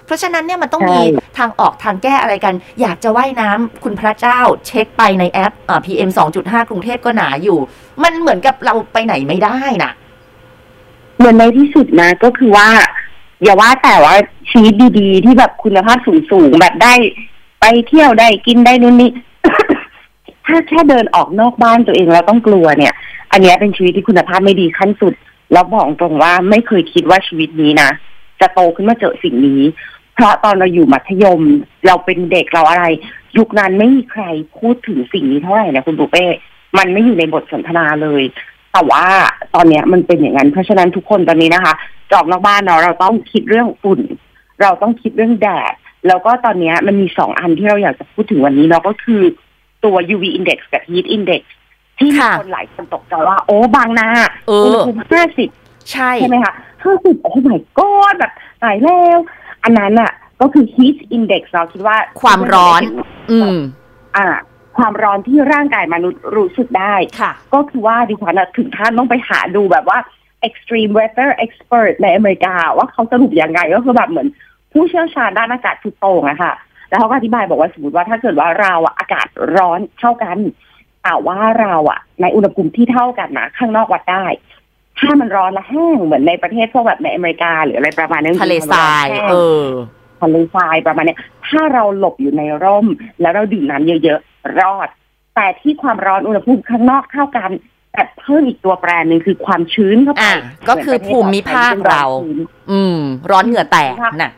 [0.09, 1.05] เพราะฉะนั้นเนี่ยมันต้องใช่มี
[1.39, 7.59] ทางออกทางแก้อะไรกัน อยากจะว่ายน้ำคุณพระเจ้าเช็คไปในแอปอ่า PM 2.5กรุงเทพก็หนาอยู่
[8.03, 9.93] มันเหมือนกับเราไปไหนไม่ได้น่ะ
[11.19, 12.69] เหมือนในที่สุดนะ ก็คือว่า
[13.43, 14.15] อย่าว่าแต่ว่า
[14.51, 16.95] ชีวิตดีๆ ที่แบบคุณภาพสูงๆแบบได้
[17.61, 19.11] ไปเที่ยวได้กินได้นู่นนี่
[20.47, 22.95] ทถ้าแค่เดินออกนอกบ้านตัวเองแล้วต้องกลัวเนี่ย
[23.33, 25.15] อันเนี้ยเป็นชีวิตที่คุณภาพไม่ดีขั้นสุด
[25.53, 27.91] แล้วบอกตรงว่าไม่เคยคิดว่าชีวิตนี้นะ
[28.41, 29.63] จะโตขึ้นมาเจอสิ่งนี้
[30.19, 31.41] เพราะตอนเราอยู่มัธยม
[31.87, 32.85] เราเป็นเด็กเราอะไร
[33.39, 34.25] ยุคนั้นไม่มีใคร
[34.59, 36.25] พูดถึงสิ่งนี้เท่าไหร่นะคุณปูเป้
[36.79, 38.23] มันไม่อยู่ในบทสนทนาเลย
[38.73, 39.05] แต่ว่า
[39.55, 41.75] ตอนเนี้ยมันเป็นอย่างนั้น เพราะฉะนั้นทุกคนตอนนี้นะคะ
[42.13, 44.01] จอกนอกบ้านเนาะเราต้องคิดเรื่องฝุ่น
[44.63, 45.75] เราต้องคิดเรื่องแดด
[46.07, 49.21] แล้วก็ตอนเนี้ยมันมีสองอันที่เราอยากจะพูดถึงวันนี้เนาะก็คือ
[49.85, 51.43] ตัว UV index กับ heat index
[51.99, 54.09] ที่มีค่ะคนหลายคนตกใจว่า โอ้บางนา
[54.49, 55.49] เออุณอหภูมิห้าสิบ
[55.93, 58.33] ใช่ใช่ไหมคะห้าสิบโอ้ my god แบบ
[58.63, 59.19] ตายแล้ว
[59.65, 62.83] อันนั้นอะ ก็คือ heat index เราคิดว่าความร้อน
[63.31, 63.59] อืม
[64.17, 64.27] อ่า
[64.77, 69.99] ความร้อนที่ร่างกายมนุษย์รู้สึกได้ค่ะ ก็คือว่าดิฉันอะถึงขั้นต้องไปหาดูแบบว่า
[70.49, 74.29] extreme weather expert ในอเมริกา ว่าเขาสรุปยังไงก็คือแบบเหมือน
[74.73, 76.53] ผู้เชี่ยวชาญด้านอากาศทุกโต่งอะค่ะ
[76.89, 80.39] แล้วเขาก็อธิบายบอกว่าสมมติว่าถ้าเกิดว่าเราอะอากาศร้อนเท่ากัน
[81.03, 84.25] แต่ว่าเราอะในอุณหภูมิที่เท่ากันนะข้างนอกวัดได้
[84.99, 89.67] ถ้ามันร้อนและแห้งเหมือนในประเทศพวกแบบในอเมริกา หรืออะไรประมาณนั้นทะเลทรายแห้งเออ
[90.21, 92.87] ทะเลทรายประมาณเนี้ยถ้าเราหลบอยู่ในร่ม
[93.21, 94.89] แล้วเราดื่มน้ำเยอะๆรอด
[95.35, 97.51] แต่ที่ความร้อนอุณหภูมิข้างนอกเท่ากัน
[97.93, 100.37] แต่เพิ่มอีกตัวแปรหนึ่งคือความชื้นเข้าไปอะ
[100.69, 102.05] ก็คือภูมิภาคเรา
[102.71, 102.99] อืม
[103.31, 104.33] ร้อนเหงื่อแตกน่ะ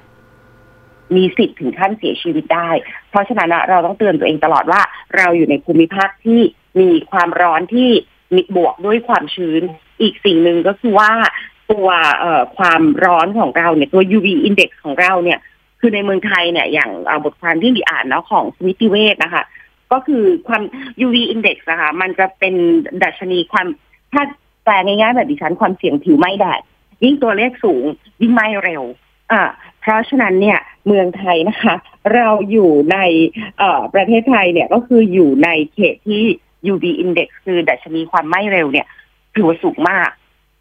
[1.16, 2.70] มีสิทธิ์ถึงขั้นเสียชีวิตได้
[3.10, 4.80] เพราะฉะนั้นอะเราต้องเตือนตัวเองตลอดว่า
[5.16, 6.40] เราอยู่ในภูมิภาคที่
[6.80, 7.90] มีความร้อนที่
[8.34, 9.62] มีบวกด้วยความชื้น
[10.00, 11.10] อีกสิ่งหนึ่งก็คือว่า
[11.70, 11.88] ตัว
[12.56, 15.38] ความร้อนของเราเนี่ยตัว UV index ของเราเนี่ย
[15.80, 16.90] คือในเมืองไทยเนี่ย อย่าง
[17.24, 19.44] บทความที่ดีอ่านเนาะของสมิติเวชนะคะ
[19.92, 20.62] ก็คือความ
[21.06, 22.54] UV index นะคะมันจะเป็น
[23.02, 23.66] ดัชนีความ
[24.12, 24.22] ถ้า
[24.64, 26.60] แปลง่ายๆแบบดิฉันความเสี่ยงผิวไหม้แดด
[27.04, 27.84] ยิ่งตัวเลขสูง
[28.20, 28.82] ยิ่งไหม้เร็ว
[29.32, 29.42] อ่า
[29.80, 31.74] เพราะฉะนั้นเนี่ยเมืองไทยนะคะ
[32.14, 32.98] เราอยู่ใน
[33.58, 36.22] เอ่อประเทศไทยเนี่ยก็คืออยู่ในเขตที่
[36.72, 38.86] UV index คือดัชนีความไหม้เร็วเนี่ย
[39.34, 40.08] ถือว่าสูงมาก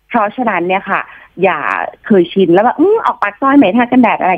[0.10, 1.02] เพราะฉะนั้นเนี่ยค่ะ
[1.44, 1.60] อย่า
[2.06, 4.34] เคยชินแล้วแบบอือออกปากซอยไหมทากันแดดอะไร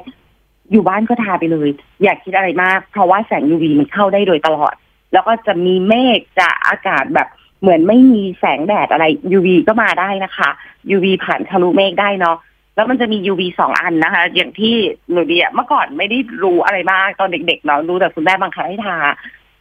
[0.72, 1.70] อยู่บ้านก็ทาไปเลย
[2.04, 4.74] อย่าคิดอะไรมาก เพราะว่าแสง UV มันเข้าได้โดยตลอด
[5.13, 7.28] แล้วก็จะมีเมฆจะอากาศแบบ
[7.62, 9.06] เหมือนไม่มีแสงแดดอะไร
[9.38, 10.50] UV ก็มาได้นะคะ
[10.96, 12.38] UV ผ่านทะลุเมฆได้เนาะ
[12.76, 14.76] แล้วมันจะมี UV สองอันนะคะ อย่างที่
[15.12, 18.98] หนูดีอะเมื่อก่อนไม่ได้รู้อะไรมากตอนเด็กๆเนาะรู้แต่คุณแม่บังคับให้ทา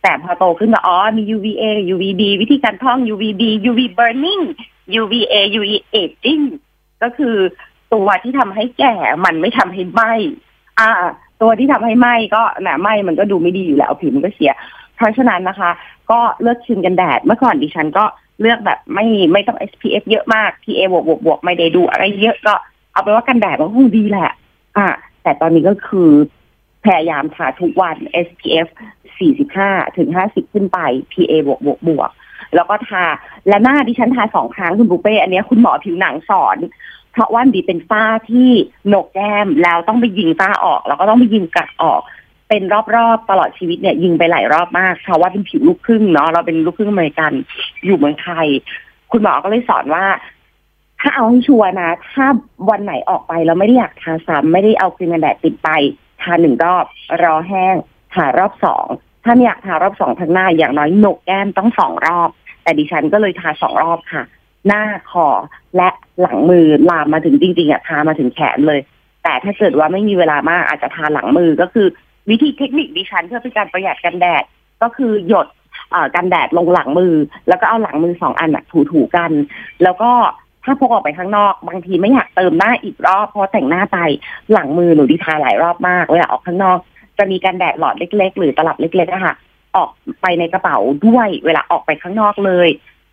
[0.02, 4.42] แต่พอโตขึ้นก็อ๋อมี UVA UVB วิธีการท่อง UVB UV burning
[5.00, 6.44] UVA UV aging
[7.02, 7.36] ก็คือ
[7.94, 10.12] ตัวที่ทำให้แก่มันไม่ทำให้ไหม้
[10.80, 10.90] อ่า
[11.42, 14.52] ตัวที่ทำให้ไหม้ก็นะไหม้มันก็ดูไม่ดีอยู่แล้วผิวมันก็เสีย
[14.96, 15.70] เพราะฉะนั้นนะคะ
[16.10, 18.04] ก็เลือกชินกันแดด เมื่อก่อนดิฉันก็
[18.40, 22.54] เลือกแบบไม่ไม่ต้อง SPF เยอะมาก PA บวกบวกบวกไม่ได้ดูอะไรเยอะก็
[22.92, 24.30] เอาไปว่ากันแดดมันก็คงดีแหละ
[24.76, 24.86] อ่า
[25.22, 26.10] แต่ตอนนี้ก็คือ
[26.84, 28.68] พยายามทาทุกวัน SPF
[29.48, 30.78] 45 ถึง 50 ขึ้นไป
[31.12, 32.10] PA บวกบวกบวก
[32.54, 33.04] แล้วก็ทา
[33.48, 36.58] และหน้าดิฉันทาสองครั้งคุณบุเป้อันนี้คุณหมอผิวหนังสอน
[37.12, 38.50] เพราะว่าดีเป็นฝ้าที่
[38.86, 42.00] โหนกแก้มแล้วต้องไปยิงฝ้าออก แล้วก็ต้องไปยิงกัดออก
[42.48, 42.62] เป็น
[42.96, 47.32] รอบๆตลอดชีวิตเนี่ยยิงไปหลายรอบมากเพราะว่าเป็นผิวลูกครึ่งเนาะเราเป็นลูกครึ่งอเมริกัน
[47.84, 48.46] อยู่เมืองไทย
[49.12, 50.04] คุณหมอก็เลยสอนว่า
[51.00, 52.26] ถ้าเอาให้ชัวร์นะ ถ้า
[52.70, 55.68] วันไหนออกไปแล้วไม่ได้อยากทาซ้ำไม่ได้เอาครีมกันแดดติดไป
[56.22, 56.84] ทาหนึ่งรอบ
[57.22, 57.76] รอแห้ง
[58.12, 58.86] ทารอบสอง
[59.24, 62.30] ถ้าไม่อยากทารอบสองทั้งหน้าอย่างน้อยหนกแก้มต้องสองรอบ
[62.62, 64.22] แต่ดิฉันก็เลยทาสองรอบค่ะ
[64.66, 65.26] หน้าคอ
[65.76, 65.88] และ
[66.20, 68.80] หลังมือลามมาถึงจริงๆอะทามาถึงแขนเลย
[69.22, 71.86] แต่ถ้าเกิดว่าไม่มีเวลามากอาจจะทาหลังมือก็คือ
[72.30, 74.44] วิธีเทคนิคดิฉันเพื่อเป็นการประหยัดกันแดด
[74.82, 75.46] ก็คือหยด
[76.14, 77.14] กันแดดลงหลังมือ
[77.48, 78.50] แล้วก็เอาหลังมือสองอัน
[78.90, 79.30] ถูๆกัน
[79.82, 80.10] แล้วก็
[80.64, 83.98] ถ้าพกออกไปข้างนอก บางทีไม่อยากเติมหน้าอีกรอบเพราะแต่งหน้าไป
[84.52, 86.78] หลังมือหนูดีทาหลายรอบมากเวลาออกข้างนอก
[87.20, 89.34] จะมีกันแดดหลอดเล็ก ๆ หรือตลับเล็กๆอะค่ะ
[89.76, 89.90] ออก
[90.22, 92.68] ไปในกระเป๋าด้วย เวลาออกไปข้างนอกเลย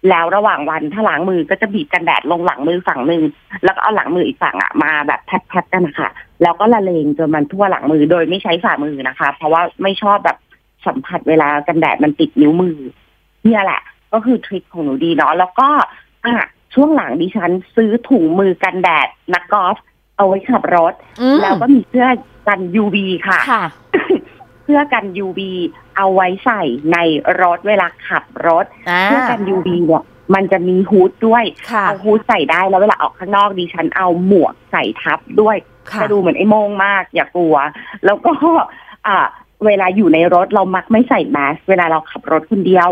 [0.10, 3.24] แล้วระหว่างวันถ้าล้างมือก็จะบีบกันแดดลงหลังมือฝั่งหนึ่ง
[3.64, 6.10] แล้วก็เอาหลังมืออีกฝั่งอะมาแบบแพทๆกันนะคะ
[6.44, 10.38] แล้วก็ละเลงจนมันทั่วหลังมือโดยไม่ใช้ฝ่ามือนะคะ เพราะว่าไม่ชอบแบบ
[10.86, 12.78] สัมผัสเวลากันแดดมันติดนิ้วมือ
[13.44, 13.82] เนี่ยแหละ
[14.14, 15.70] ก็คือทริคของหนูดีเนาะแล้วก็
[16.26, 16.36] อะ
[16.74, 19.78] ช่วงหลังดิฉันซื้อถุงมือกันแดดนักกอล์ฟ
[20.18, 22.08] เอาไว้ขับรถอืมแล้วก็มีเสื้อ
[22.48, 23.64] กัน UV ค่ะ ค่ะ
[24.64, 25.40] เสื้อกัน UV
[25.98, 26.62] เอาไว้ใส่
[26.94, 26.98] ใน
[27.42, 30.04] รถเวลาขับรถ อ่าเสื้อกัน UV เนี่ย
[30.36, 35.58] มันจะมีฮูดด้วย ค่ะ เอาฮูดใส่ได้แล้วเวลาออกข้างนอกดิฉันเอาหมวกใส่ทับด้วย
[35.92, 37.56] ค่ะ จะดูเหมือนไอ้โมงมากอย่ากลัว
[38.06, 38.34] แล้วก็
[39.08, 39.18] อ่า
[39.66, 42.90] เวลาอยู่ในรถเรามักไม่ใส่แมสเวลาเราขับรถคนเดียว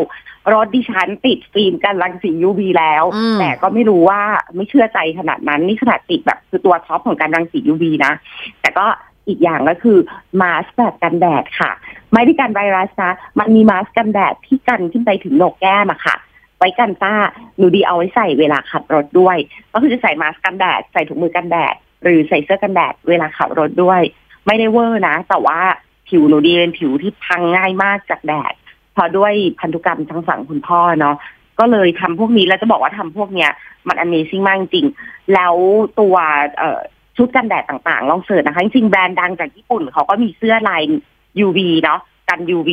[0.54, 4.22] รถดิฉันติดฟิล์มกันรังสี UV แล้ว อืม แต่ก็ไม่รู้ว่า
[4.56, 8.14] ไม่เชื่อใจขนาดนั้น นี่ขนาดติดแบบคือตัวท็อปของการรังสี UV นะ
[8.62, 8.86] แต่ก็
[9.28, 9.98] อีกอย่างก็คือ
[10.42, 11.72] มาสก์แบบกันแดดค่ะ
[12.14, 16.16] ไม่ได้กันไวรัสนะ มันมีมาสก์กันแดดที่กันขึ้นไปถึงโหนกแก้มอะค่ะ
[16.58, 17.16] ไว้กันต้า
[17.58, 19.38] หนูดีเอาไว้ใส่เวลาขับรถด้วย
[19.74, 24.02] ก็คือจะใส่มาสก์กันแดด ใส่ถุงมือกันแดด หรือใส่เสื้อกันแดดเวลาขับรถด้วย
[24.48, 25.60] ไม่ได้เวอร์นะ แต่ว่า
[26.08, 28.54] ผิวหนูดีเป็นผิวที่พังง่ายมากจากแดด
[28.96, 31.16] พอด้วยพันธุกรรมทางฝั่งคุณพ่อเนาะ
[31.60, 33.52] ก็เลยทำพวกนี้แล้วจะบอกว่าทำพวกเนี้ย
[33.88, 34.88] มัน Amazing มากจริง
[35.34, 35.56] แล้ว
[36.00, 36.16] ตัว
[36.58, 36.80] เอ่อ
[37.18, 40.82] ชุดกันแดดต่างๆ ลอง search นะคะ จริงๆแบรนด์ดังจากญี่ปุ่นเขาก็มีเสื้อลาย
[41.46, 42.00] UV เนาะ
[42.30, 42.70] กัน UV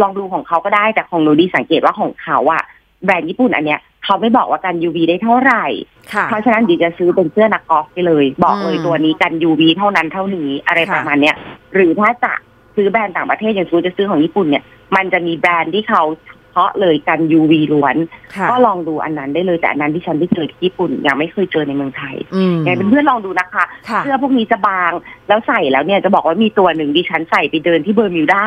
[0.00, 2.62] ลองดูของเขาก็ได้แต่ของหนูดีสังเกตว่าของเขาอะ
[3.04, 5.64] แบรนด์ญี่ปุ่นอันเนี้ยเขาไม่บอกว่ากัน UV ได้เท่าไหร่
[6.12, 11.36] ค่ะเพราะฉะนั้นดีจะซื้อเป็นเสื้อนักกอล์ฟไปเลย บอกเลยอืมตัวนี้กัน UV เท่านั้นเท่านี้อะไรค่ะประมาณเนี้ย
[11.74, 12.32] หรือถ้าจะ
[12.76, 14.64] ซื้อแบรนด์ต่างประเทศอย่างซูจะซื้อของญี่ปุ่นเนี่ย
[14.96, 17.96] มันจะมีแบรนด์ที่เขาเฉพาะเลยกัน UV ล้วน
[18.36, 24.92] ค่ะก็ลองดูอันนั้นได้เลยแต่อันนั้นที่ฉันได้เจอที่ญี่ปุ่น ยังไม่เคยเจอในเมืองไทยอืมไงเป็นเพื่อนลองดูนะคะค่ะเสื้อพวกนี้จะบาง
[25.28, 28.42] แล้วใส่แล้วเนี่ยจะบอกว่ามีตัวหนึ่งดิฉันใส่ไปเดินที่เบอร์มิวดา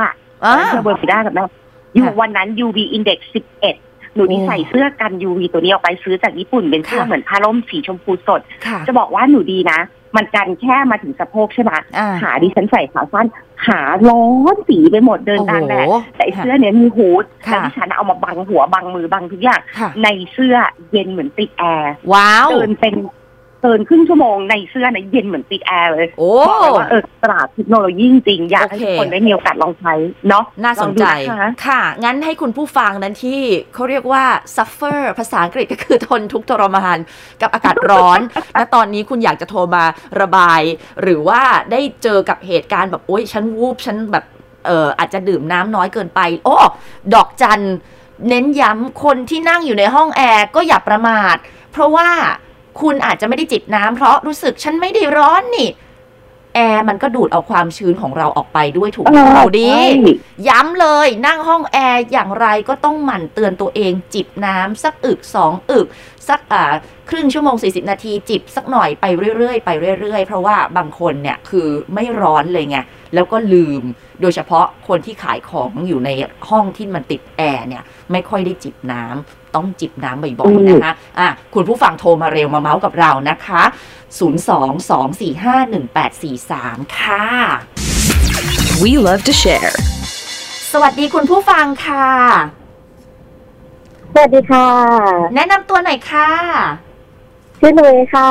[0.46, 1.44] อ่าเสื้อเบอร์มิวดากับแม่
[1.96, 9.80] อยู่ค่ะวันนั้น UV index 11หนูนี่โอ้ใส่เสื้อกัน UV ตัวนี้ออกไปซื้อจากญี่ปุ่นเป็นเสื้อค่ะเหมือนผ้าร่มสีชมพูสดค่ะจะบอกว่าหนูดีนะ
[10.16, 13.28] มันกันแค่มาถึงสะโพกใช่ไหมอ่าขาดิฉันใส่ขาสั้น
[13.66, 20.56] ขาร้อนสีไปหมดเดินกลางแดดโอ้โหแต่ไอ้เสื้อเนี้ยมี hood ค่ะแล้วดิฉันเอามาบังหัวบังมือบังทุกอย่างค่ะในเสื้อ
[20.92, 22.96] เย็นเหมือนติดแอร์ว้าวเดินเป็น
[23.62, 29.94] เดินครึ่งชั่วโมงในเสื้อนะเย็นเหมือนติดแอร์เลยโอ้บอกเลยว่าเออตลาดเทคโนโลยีจริงๆอยากให้โอเคทุกคนได้มีโอกาสลองใช้
[30.30, 33.42] เนาะน่าสนใจลองดูนะคะค่ะ งั้นให้คุณผู้ฟังนั้นที่
[33.74, 34.24] เขาเรียกว่า
[34.56, 36.98] suffer ภาษาอังกฤษก็คือทนทุกข์ทรมาน
[37.42, 38.20] กับอากาศร้อน
[38.54, 39.84] และตอนนี้คุณอยากจะโทรมา
[40.22, 40.62] ระบาย
[41.02, 44.26] หรือว่าได้เจอกับเหตุการณ์แบบโอ๊ยฉันวูบฉันแบบ
[44.66, 46.56] เอออาจจะดื่มน้ำน้อยเกินไป โอ้
[47.14, 47.64] ดอกจัน
[48.30, 51.36] เน้นย้ำคนที่นั่งอยู่ในห้องแอร์ก็อย่าประมาท
[51.72, 52.10] เพราะว่า
[52.80, 55.70] คุณอาจจะไม่ได้จิบน้ำเพราะรู้สึกฉันไม่ได้ร้อนนี่
[56.56, 59.86] แอร์มันก็ดูดเอาความชื้นของเราออกไปด้วยถูกไหมคุณหนูดีใช่
[60.48, 65.88] ย้ำเลยนั่งห้องแอร์อย่างไรก็ต้องหมั่นเตือนตัวเอง จิบน้ำสักอึกสองอึก
[66.28, 66.64] สักอ่า
[67.10, 69.06] ครึ่งชั่วโมง 40 นาทีจิบสักหน่อยไป
[69.38, 69.70] เรื่อยๆไป
[70.02, 72.78] เรื่อยๆ เพราะว่าบางคนเนี่ยคือไม่ร้อนเลยไง
[73.14, 73.84] แล้วก็ลืม
[74.22, 76.10] โดยเฉพาะคนที่ขายของอยู่ใน
[76.50, 83.64] ห้องที่มันติดแอร์เนี่ยไม่ค่อยได้จิบน้ำต้องจิบน้ำบ่อยๆนะคะอะคุณผู้ฟังโทรมาเร็วมาเมาส์กับเรานะคะ
[84.20, 87.26] 022451843 ค่ะ
[88.82, 89.74] We love to share.
[90.72, 92.10] สวัสดีคุณผู้ฟังค่ะ
[94.14, 94.68] สวัสดีค่ะ
[95.36, 96.30] แนะนำตัวหน่อยค่ะ
[97.64, 98.30] ชื่อนุ้ยค่ะ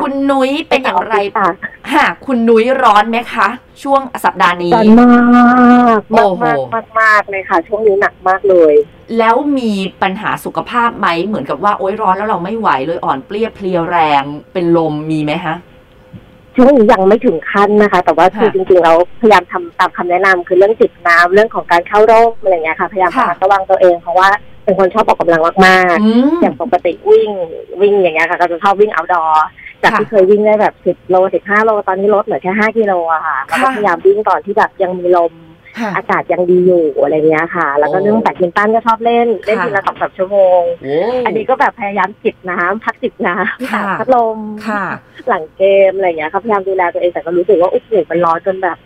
[0.00, 1.48] คุณนุ้ยเป็นอย่างไรค่ะ
[1.92, 3.46] ฮะคุณนุ้ยร้อนไหมคะ
[3.82, 8.74] ช่วงสัปดาห์นี้ร้อนมากโอ้มากโหมากมากมากเลยค่ะ ช่วงนี้หนักมากเลย
[9.18, 15.56] แล้วมีปัญหาสุขภาพไหมเหมือนกับว่าโอ๊ยร้อนแล้วเราไม่ไหวเลยอ่อนเปรี้ยเพลียแรงเป็นลมมีไหมฮะ
[16.56, 24.28] ช่วงนี้ยังไม่ถึงขั้นนะคะ แต่ว่าคือค่ะจริงๆเราพยายามทำตามคำแนะนำคือเรื่องจิบน้ำเรื่องของการเข้าร่มอะไรอย่างเงี้ยค่ะพยายามค่ะระมัดระวังตัวเองเพราะว่า
[24.64, 27.30] เป็นคนชอบออกกำลังมากอืมๆอย่างปกติวิ่ง
[27.80, 29.32] วิ่งอย่างเงี้ยค่ะ ก็จะชอบวิ่ง outdoor
[29.82, 35.43] จากค่ะที่เคยวิ่งได้แบบสิบโลสิบห้าโลตอนนี้ลดเหลือแค่ห้ากิโลอะค่ะแล้วก็ค่ะพยายามวิ่งตอนที่แบบยังมีลมค่ะ
[35.96, 44.84] อากาศยังดีอยู่อะไรเงี้ยค่ะ แล้วก็โอ้เรื่องแบดมินตันก็ชอบเล่น เล่นค่ะทีละสองสามชั่วโมงโอ้อันนี้ก็แบบพยายามจิบน้ำพักจิบน้ำค่ะพัดลมค่ะ
[45.28, 48.78] หลังเกมอะไรเงี้ยค่ะพยายามดูแลตัวเองแต่ก็รู้สึกว่าอุ๊ยมันร้อนจนแบบ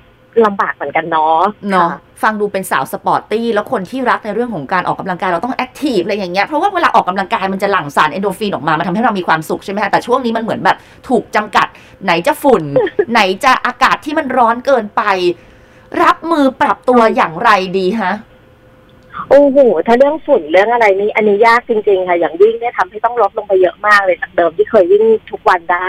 [0.46, 10.77] ลำบากเหมือนกันเนาะเนาะค่ะฟังดูเป็นสาว sporty แล้วคนที่รักในเรื่องของการออกกำลังกายเราต้อง active อะไรอย่างเงี้ยเพราะว่าเวลาออกกำลังกายมันจะหลั่งสารเอ็นดอร์ฟินออกมา มันทำให้เรามีความสุขใช่ไหมคะแต่ช่วงนี้มันเหมือนแบบ
[11.09, 11.66] ถูกจำกัด
[12.05, 12.62] ไหนจะฝุ่น
[13.12, 15.03] ไหนจะอากาศที่มันร้อนเกินไป
[16.03, 18.12] รับมือปรับตัวอย่างไรดีฮะ
[19.31, 25.88] โอ้โห ถ้าเรื่องฝุ่นเรื่องอะไรนี่อันนี้ยากจริง ๆ ค่ะ อย่างวิ่งเนี่ยทำให้ต้องลดลงไปเยอะมากเลยจากเดิมที่เคยวิ่งทุกวันได้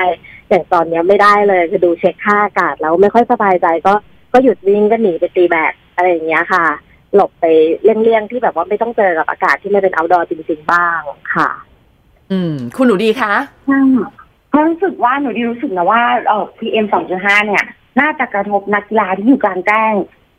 [0.50, 3.94] อย่างตอนเนี้ยไม่ได้เลยคือดูเช็คค่าอากาศแล้วไม่ค่อยสบายใจก็
[4.34, 6.66] ก็หยุดวิ่งก็หนีไปตีแบดอะไรอย่างเงี้ยค่ะ
[7.16, 7.46] หลบไป
[7.82, 11.02] เลี่ยงๆที่แบบว่าไม่ต้องเจอกับอากาศที่ไม่เป็น outdoor จริง ๆ บ้าง
[11.36, 11.50] ค่ะ
[12.32, 13.34] อืม คุณหนูดีคะ
[13.68, 13.82] ใช่
[14.50, 16.86] เพราะรู้สึกว่าหนูดีรู้สึกนะว่าเออ PM
[17.16, 17.64] 2.5เนี่ย
[18.00, 19.94] น่าจะกระทบนักกีฬาที่อยู่กลางแจ้ง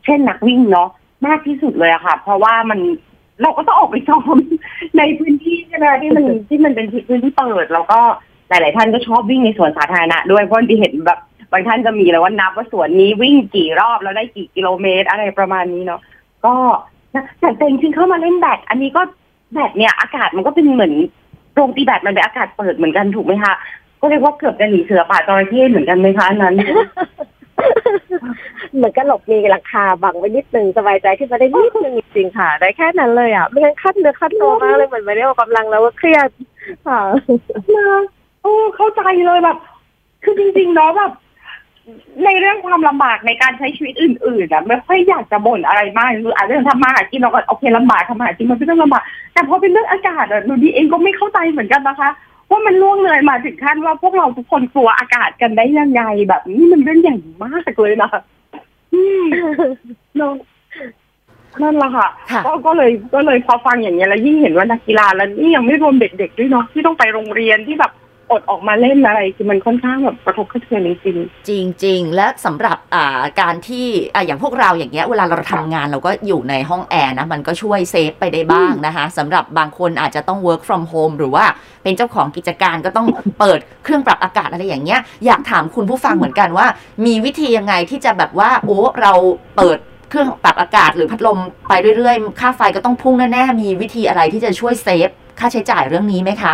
[0.05, 0.89] เช่นนักวิ่งเนาะ
[1.27, 2.79] มากที่สุดเลยอะค่ะ เพราะว่ามัน
[3.41, 4.35] เราก็ต้องออกไปซ้อม
[4.97, 7.99] ในพื้นที่ใช่ไหมที่มันที่มันเป็นพื้นที่เปิด แล้วก็
[8.49, 11.19] หลาย ๆ ท่านก็ชอบวิ่งในสวนสาธารณะด้วยเพราะที่เห็นแบบ
[11.51, 16.01] บางท่านจะมีเลยว่านับว่าสวนนี้วิ่งกี่รอบแล้วได้กี่กิโลเมตร อะไรประมาณนี้เนาะ
[16.45, 16.53] ก็
[17.15, 19.01] นะแต่แต่จริงๆเข้ามาเล่นแบดอันนี้ก็
[19.53, 20.93] แบดเนี่ยอากาศมันก็เป็นเหมือน
[21.53, 23.53] โรงตีแบดมันเป็นอากาศเปิดเหมือนกันถูกไหมคะ
[24.01, 26.55] ก็เรียกว่าเกือบจะหนีเสือป่าจระเข้เหมือนกันไหมคะอันนั้น
[28.75, 36.29] เหมือนก็หลบมีหลังคาบังไว้นิดนึงสบายใจขึ้นมาได้นิดนึงจริงๆค่ะ ได้แค่นั้นเลยอะ ไม่งั้นขั้นเนื้อขั้นตัวมากเลยเหมือนไม่ได้ออกกำลังแล้วว่าเครียด
[36.87, 36.99] ค่ะ
[37.75, 38.01] นะ
[38.41, 39.57] โอ้เข้าใจเลยแบบ
[40.23, 41.11] คือจริงๆเนาะแบบ
[42.25, 52.09] ในเรื่องความลำบากในการใช้ชีวิตอื่นๆอะไม่ค่อยอยากจะบ่นอะไรมากคืออาจจะทำมาหากินเราก็โอเคลำบากทำมาหากินมันไม่ต้องลำบากแต่พอเป็นเรื่องอากาศอะหนูดีเองก็ไม่เข้าใจเหมือนกันนะคะ
[52.51, 58.09] ว่ามันล่วงเลยมาถึงขั้นว่าพวกเราทุกคนกลัวอากาศกันได้ยังไงแบบนี้มันเรื่องใหญ่มากเลยนะ
[58.93, 59.25] อืม
[60.17, 60.33] เนอะ
[61.61, 67.91] นั่นแหละค่ะค่ะก็ก็เลยก็เลยพอฟังอย่างเงี้ยแล้วยิ่งเห็นว่านักกีฬาแล้วนี่ยังไม่รวมเด็กๆด้วยเนาะที่ต้องไปโรงเรียนที่แบบ
[68.31, 71.51] อดออกมาเล่นอะไรคือมันค่อนข้างแบบกระทบกระเทือนจริงๆจ
[71.85, 81.45] ริงและสำหรับอ่าการที่อ่าอย่างพวกเราอย่างเงี้ยเวลาเราทำงานเราก็อยู่ในห้องแอร์นะมันก็ช่วย save ไปได้บ้างนะคะสำหรับบางคนอาจจะต้อง work from home หรือว่า
[81.83, 83.07] เป็นเจ้าของกิจการก็ต้อง
[83.39, 86.67] เปิดเครื่องปรับอากาศอะไรอย่างเงี้ยอยากถามคุณผู้ฟังเหมือนกันว่า
[87.05, 89.13] มีวิธียังไงที่จะแบบว่าโอ้เรา
[89.57, 89.77] เปิด
[90.09, 91.39] เครื่องปรับอากาศหรือพัดลม
[91.69, 96.53] ไปเรื่อยๆ ค่าไฟก็ต้องพุ่งแน่ๆ มีวิธีอะไรที่จะช่วย save ค่าใช้จ่ายเรื่องนี้ไหมคะ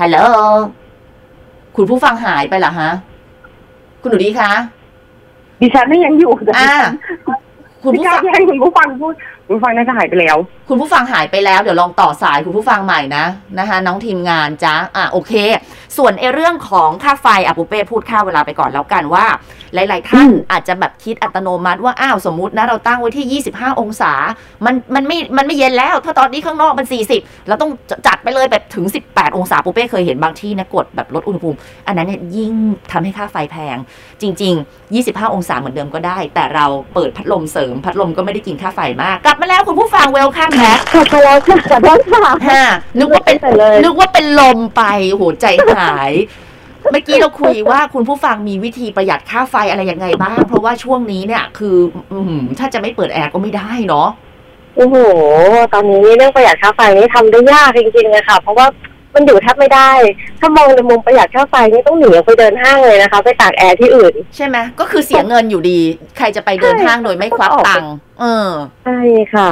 [0.00, 0.18] ฮัลโหล
[1.76, 2.90] คุณผู้ฟังหายไปเหรอฮะ
[4.00, 4.52] คุณหนูดีคะ
[5.60, 6.74] ดิฉันไม่ยังอยู่แต่อ่า
[7.82, 9.14] คุณพี่ผู้กล้าฟังแย่งคุณผู้ฟังพูด
[9.50, 10.36] คุณผู้ฟังน่าจะหายไปแล้ว
[10.68, 13.24] คุณผู้ฟังหายไปแล้วเดี๋ยวลองต่อสายคุณผู้ฟังใหม่นะ
[13.58, 15.32] นะคะ น้องทีมงานจ้าอะโอเค
[15.96, 19.26] ส่วนไอเรื่องของค่าไฟอะปุเป้พูดค่าเวลาไปก่อนแล้วกันว่า
[19.74, 24.12] หลาย ๆ ท่านอาจจะแบบคิดอัตโนมัติว่าอ้าวสมมุตินะเราตั้งไว้ที่ 25 องศา
[24.64, 26.86] มันมันไม่มันไม่เย็นแล้ว ถ้าตอนนี้ข้างนอกมัน
[27.16, 27.70] 40 เราต้อง
[28.06, 32.52] จัดไปเลยแบบถึง 18 องศาปุเป้เคยเห็นบางที่นะกดแบบลดอุณหภูมิ อันนั้นเนี่ยยิ่ง
[32.92, 33.76] ทำให้ค่าไฟแพง
[34.22, 34.94] จริง ๆ
[35.26, 42.64] 25 องศาเหมือนเดิมก็ได้ แต่เราเปิดพัดลมเสริมพัดลมก็ไม่ได้กินค่าไฟมากกลับมาแล้วคุณผู้ฟังเวลคัมแบ็คขอบคุณแล้วค่ะขอโทษค่ะฮะ
[42.98, 46.12] นึกว่าเป็นไปเลยนึกว่าเป็นลมไปโอ้โหใจหาย
[46.92, 51.76] เมื่อกี้เราคุยว่าคุณผู้ฟังมีวิธีประหยัดค่าไฟอะไรยังไงบ้าง เพราะว่าช่วงนี้เนี่ย คือ
[52.12, 54.08] อืมถ้าจะไม่เปิดแอร์ก็ไม่ได้เนาะ
[54.76, 54.96] โอ้โห
[55.72, 58.66] ตอนนี้เรื่องประหยัดค่าไฟนี่ทำได้ยากจริงๆเลยค่ะ เพราะว่า
[59.14, 59.90] มันอยู่แทบไม่ได้
[60.40, 65.80] ถ้ามองในมุมประหยัดค่าไฟนี่ต้องหนีออกไปเดินห้างเลยนะคะ ไปตากแอร์ที่อื่น ใช่ไหมก็คือเสียเงินอยู่ดี
[66.18, 68.50] ใครจะไปเดินห้างโดยไม่ควักตังค์เออ
[68.84, 69.00] ใช่
[69.34, 69.50] ค่ะ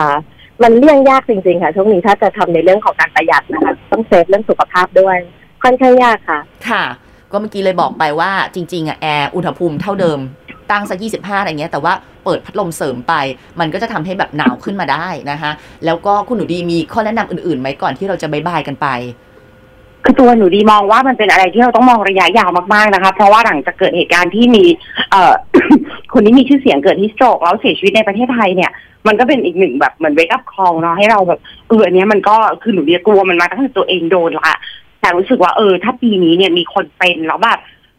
[0.63, 5.17] มันเลี่ยงยากจริงๆค่ะช่วงนี้ถ้าจะทำในเรื่องของการประหยัดนะคะ ต้อง save เรื่องสุขภาพด้วย
[5.63, 6.85] ค่อนข้างยากค่ะ ค่ะ
[7.33, 10.19] ก็เมื่อกี้เลยบอกไปว่าจริงๆอะแอร์อุณหภูมิเท่าเดิม
[10.71, 11.93] ตั้งสัก25อะไรเงี้ยแต่ว่า
[12.25, 13.15] เปิดพัดลมเสริมไป
[13.61, 15.51] มันก็จะทำให้แบบหนาวขึ้นมาได้นะคะ
[15.87, 18.89] แล้วก็คุณหนูดีมีข้อแนะนำอื่นๆไหมก่อนที่เราจะ bye bye กันไป
[20.09, 24.65] คือตัวหนูดีมองว่ามันเป็นอะไรที่เราต้องมองระยะยาวมากๆนะคะ เพราะว่าหลังจากเกิดเหตุการณ์ที่มี
[25.11, 25.33] เอ่อ
[26.13, 28.71] คนที่มีชื่อเสียงเกิดที่ stroke แล้วเสียชีวิตในประเทศไทยเนี่ย
[29.07, 34.55] มันก็เป็นอีกหนึ่งแบบเหมือน wake-up call เนาะให้เราแบบเอออันเนี้ยมันก็คือหนูดียกลัวมันมาตั้งแต่ตัวเองโดนละ
[35.01, 37.59] แต่รู้สึกว่าเออ ถ้าปีนี้เนี่ยมีคนเป็นแล้วแบบ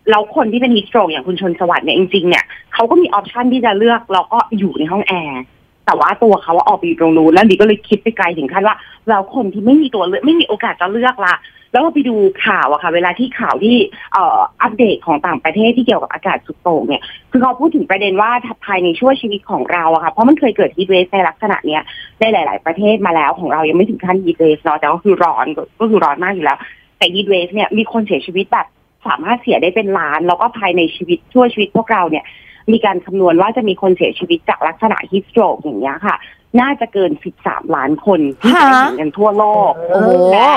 [0.10, 2.44] แล้วคนที่เป็น heat stroke อย่างคุณชนสวัสดิ์เนี่ยจริงๆเนี่ย
[2.74, 5.42] เขาก็มี option ที่จะเลือกแล้วก็อยู่ในห้องแอร์
[5.90, 8.76] แต่ว่าตัวเขาว่าออกไปอยู่ตรงนู้นแล้วดีก็เลยคิดไปไกลถึงขั้นว่า
[9.08, 11.34] เราคนที่ไม่มีตัวเลือกไม่มีโอกาสจะเลือกละ
[11.72, 13.76] แล้วไปดูข่าวอะค่ะ เวลาที่ข่าวที่
[14.14, 18.32] เอ่ออัปเดตของต่างประเทศที่เกี่ยวกับอากาศสุดโต่งเนี่ย คือเขาพูดถึงประเด็นว่า
[18.66, 21.82] ภายในช่วงชีวิตของเราอะค่ะเพราะมันเคยเกิด heat wave ในลักษณะเนี้ย
[22.20, 25.46] ในหลาย ๆ ประเทศมาแล้วของเรายังไม่ถึงขั้น heat wave เนาะแต่ก็คือร้อน
[25.80, 26.58] ก็คือร้อนมากอยู่แล้ว
[26.98, 28.68] แต่ heat wave เนี่ยมีคนเสียชีวิตแบบ
[29.08, 32.26] สามารถเสียได้เป็นล้าน แล้วก็ภายในชีวิตช่วชีวิตพวกเราเนี่ย
[32.74, 36.16] มีการคำนวณว่าจะมีคนเสียชีวิตจากลักษณะ heat stroke อย่างเงี้ยค่ะ
[36.60, 40.52] น่าจะเกิน 13 ล้านคนที่จะเห็นกันทั่วโลกโอ้โหและ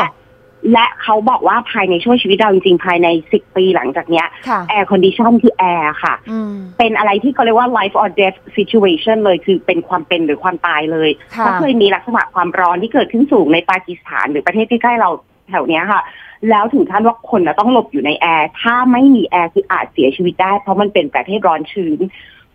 [0.73, 15.11] และเขาบอกว่าภายในช่วงชีวิตเราจริงๆ ภายใน 10 ปีหลังจากเนี้ยค่ะ air condition คือแอร์ค่ะอืมเป็นอะไรที่เขาเรียกว่า life or death situation เลยคือเป็นความเป็นหรือความตายเลยค่ะก็เคยมีลักษณะความร้อนที่เกิดขึ้นสูงในปากีสถานหรือประเทศใกล้ๆเรา
[15.51, 16.01] แถวเนี้ยค่ะ
[16.51, 22.01] แล้วถึงขั้นว่าคนน่ะต้องหลบอยู่ในแอร์ถ้าไม่มีแอร์คืออาจเสียชีวิตได้ เพราะมันเป็นประเทศร้อนชื้น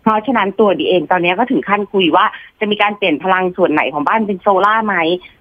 [0.02, 2.26] เพราะฉะนั้นตัวดีเองตอนนี้ก็ถึงขั้นคุยว่า
[2.60, 4.96] จะมีการเปลี่ยนพลังส่วนไหนของบ้านเป็นโซล่าร์ไหม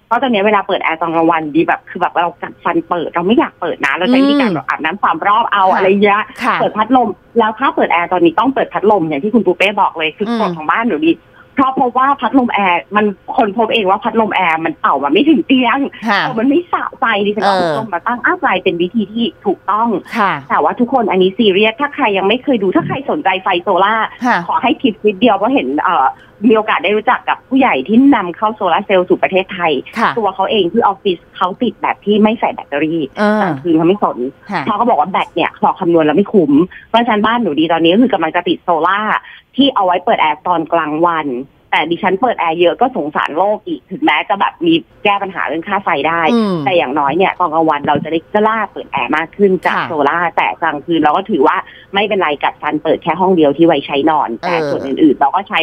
[0.07, 11.11] เพราะตอนนี้เวลาเปิดแอร์ตอนกลางวันดีแบบคือแบบเรากัดฟันเปิดเราไม่อยากเปิดนะเราใช้วิธีการแบบอาบน้ำสามรอบเอาค่ะอะไรเงี้ยค่ะเปิดพัดลม แล้วถ้าเปิดแอร์ตอนนี้ต้องเปิดพัดลมอย่างที่คุณปูเป้บอกเลยคืออืมกฎของบ้านหนูดี
[11.57, 13.05] เพราะพบว่าพัดลมแอร์มัน
[13.37, 26.05] ค้นพบเองว่าพัดลมแอร์มันเป่ามาไม่ถึงเตียงค่ะเออมันไม่สะใจดิฉันเอาเออพัดลมมาตั้งอ้าวใจเป็นวิธีที่ถูกต้องค่ะแต่ว่าทุกคนอันนี้ซีเรียสถ้าใครยังไม่เคยดูถ้าใครสนใจไฟโซล่าร์ค่ะขอให้คลิปนิดเดียวเพราะเห็นเอ่อ
[26.45, 34.17] มีโอกาสได้รู้จักกับผู้ใหญ่ที่นำเข้าโซลาร์เซลล์สู่ประเทศไทยค่ะตัวเขาเองที่ออฟฟิศเขาติดแบบที่ไม่ใส่แบตเตอรี่เออกลางคืนเขาไม่สน
[34.51, 36.51] ค่ะเพราะเขาบอกว่าแบตเนี่ยพอคำนวณแล้วไม่คุ้ม
[36.89, 39.17] เพราะฉะนั้นบ้านหนูดีตอนนี้ก็คือกำลังจะติดโซล่าร์
[39.55, 41.27] ที่เอาไว้เปิดแอร์ตอนกลางวัน
[41.71, 51.57] แต่ดิฉันเปิดแอร์เยอะก็สงสารโลกอีกถึงแม้จะแบบมีแก้ปัญหาเรื่องค่าไฟได้อืมแต่อย่างน้อยเนี่ยตอนกลางวันเราจะได้กล้าเปิดแอร์มากขึ้นจากค่ะโซล่าร์แต่กลางคืนเราก็ถือว่า
[51.93, 55.61] ไม่เป็นไรกับซันเปิดแค่ห้องเดียวที่ไว้ใช้นอน แต่เออส่วนอื่นๆ เราก็ใช้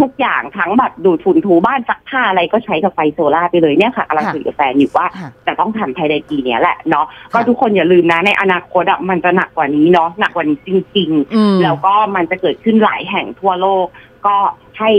[0.00, 13.86] ทุกอย่างทั้งแบบดูดฝุ่นถูบ้านซักผ้าอะไรก็ใช้กับไฟโซล่าร์ไปเลยเนี่ยค่ะกำลังคุยกับแฟนอยู่ว่าค่ะจะต้องทำภายในปีเนี้ยแหละเนาะก็ค่ะทุกคนอย่าลืมนะในอนาคตอะมันจะหนักกว่านี้เนาะหนักกว่านี้จริงๆอืมแล้วก็มันจะเกิดขึ้นหลายแห่งทั่วโลก
[14.26, 14.36] ก็
[14.78, 14.90] ให้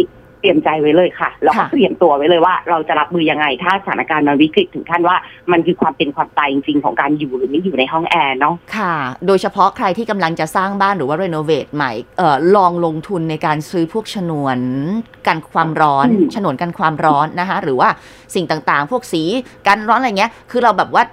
[0.44, 5.18] เตรียมใจไว้เลยค่ะแล้วก็ค่ะเตรียมตัวไว้เลยว่า เราจะรับมือยังไง ถ้าสถานการณ์มันวิกฤตถึงขั้นว่า
[5.52, 8.94] มันคือความเป็นความตายจริงๆของการอยู่หรือไม่อยู่ในห้องแอร์เนาะค่ะ
[9.28, 14.58] โดยเฉพาะใครที่กำลังจะสร้างบ้านหรือว่ารีโนเวทใหม่เอ่อลองลงทุนในการซื้อพวกฉนวน
[15.28, 17.90] กันความร้อนอืมฉนวนกันความร้อนนะคะ หรือว่า
[18.36, 19.24] สิ่งต่างๆ พวกสี
[19.68, 21.04] กันร้อนอะไรเงี้ย คือเราแบบว่า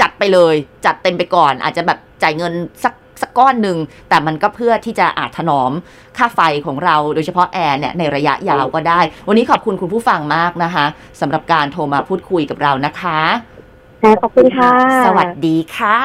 [0.00, 0.54] จัดไปเลย
[0.86, 2.52] จัดเต็มไปก่อน อาจจะแบบจ่ายเงิน
[2.84, 3.78] สัก สักก้อนหนึ่ง
[4.08, 5.72] แต่มันก็เพื่อที่จะอาจถนอม
[6.18, 10.84] ค่าไฟของเราโดยเฉพาะแอร์เนี่ยในระยะยาวก็ได้ วันนี้ขอบคุณคุณผู้ฟังมากนะคะ
[11.20, 13.20] สำหรับการโทรมาพูดคุยกับเรานะคะ
[14.02, 14.72] ค่ะขอบคุณค่ะ
[15.06, 15.98] สวัสดีค่ะ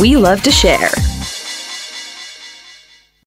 [0.00, 0.90] We love to share.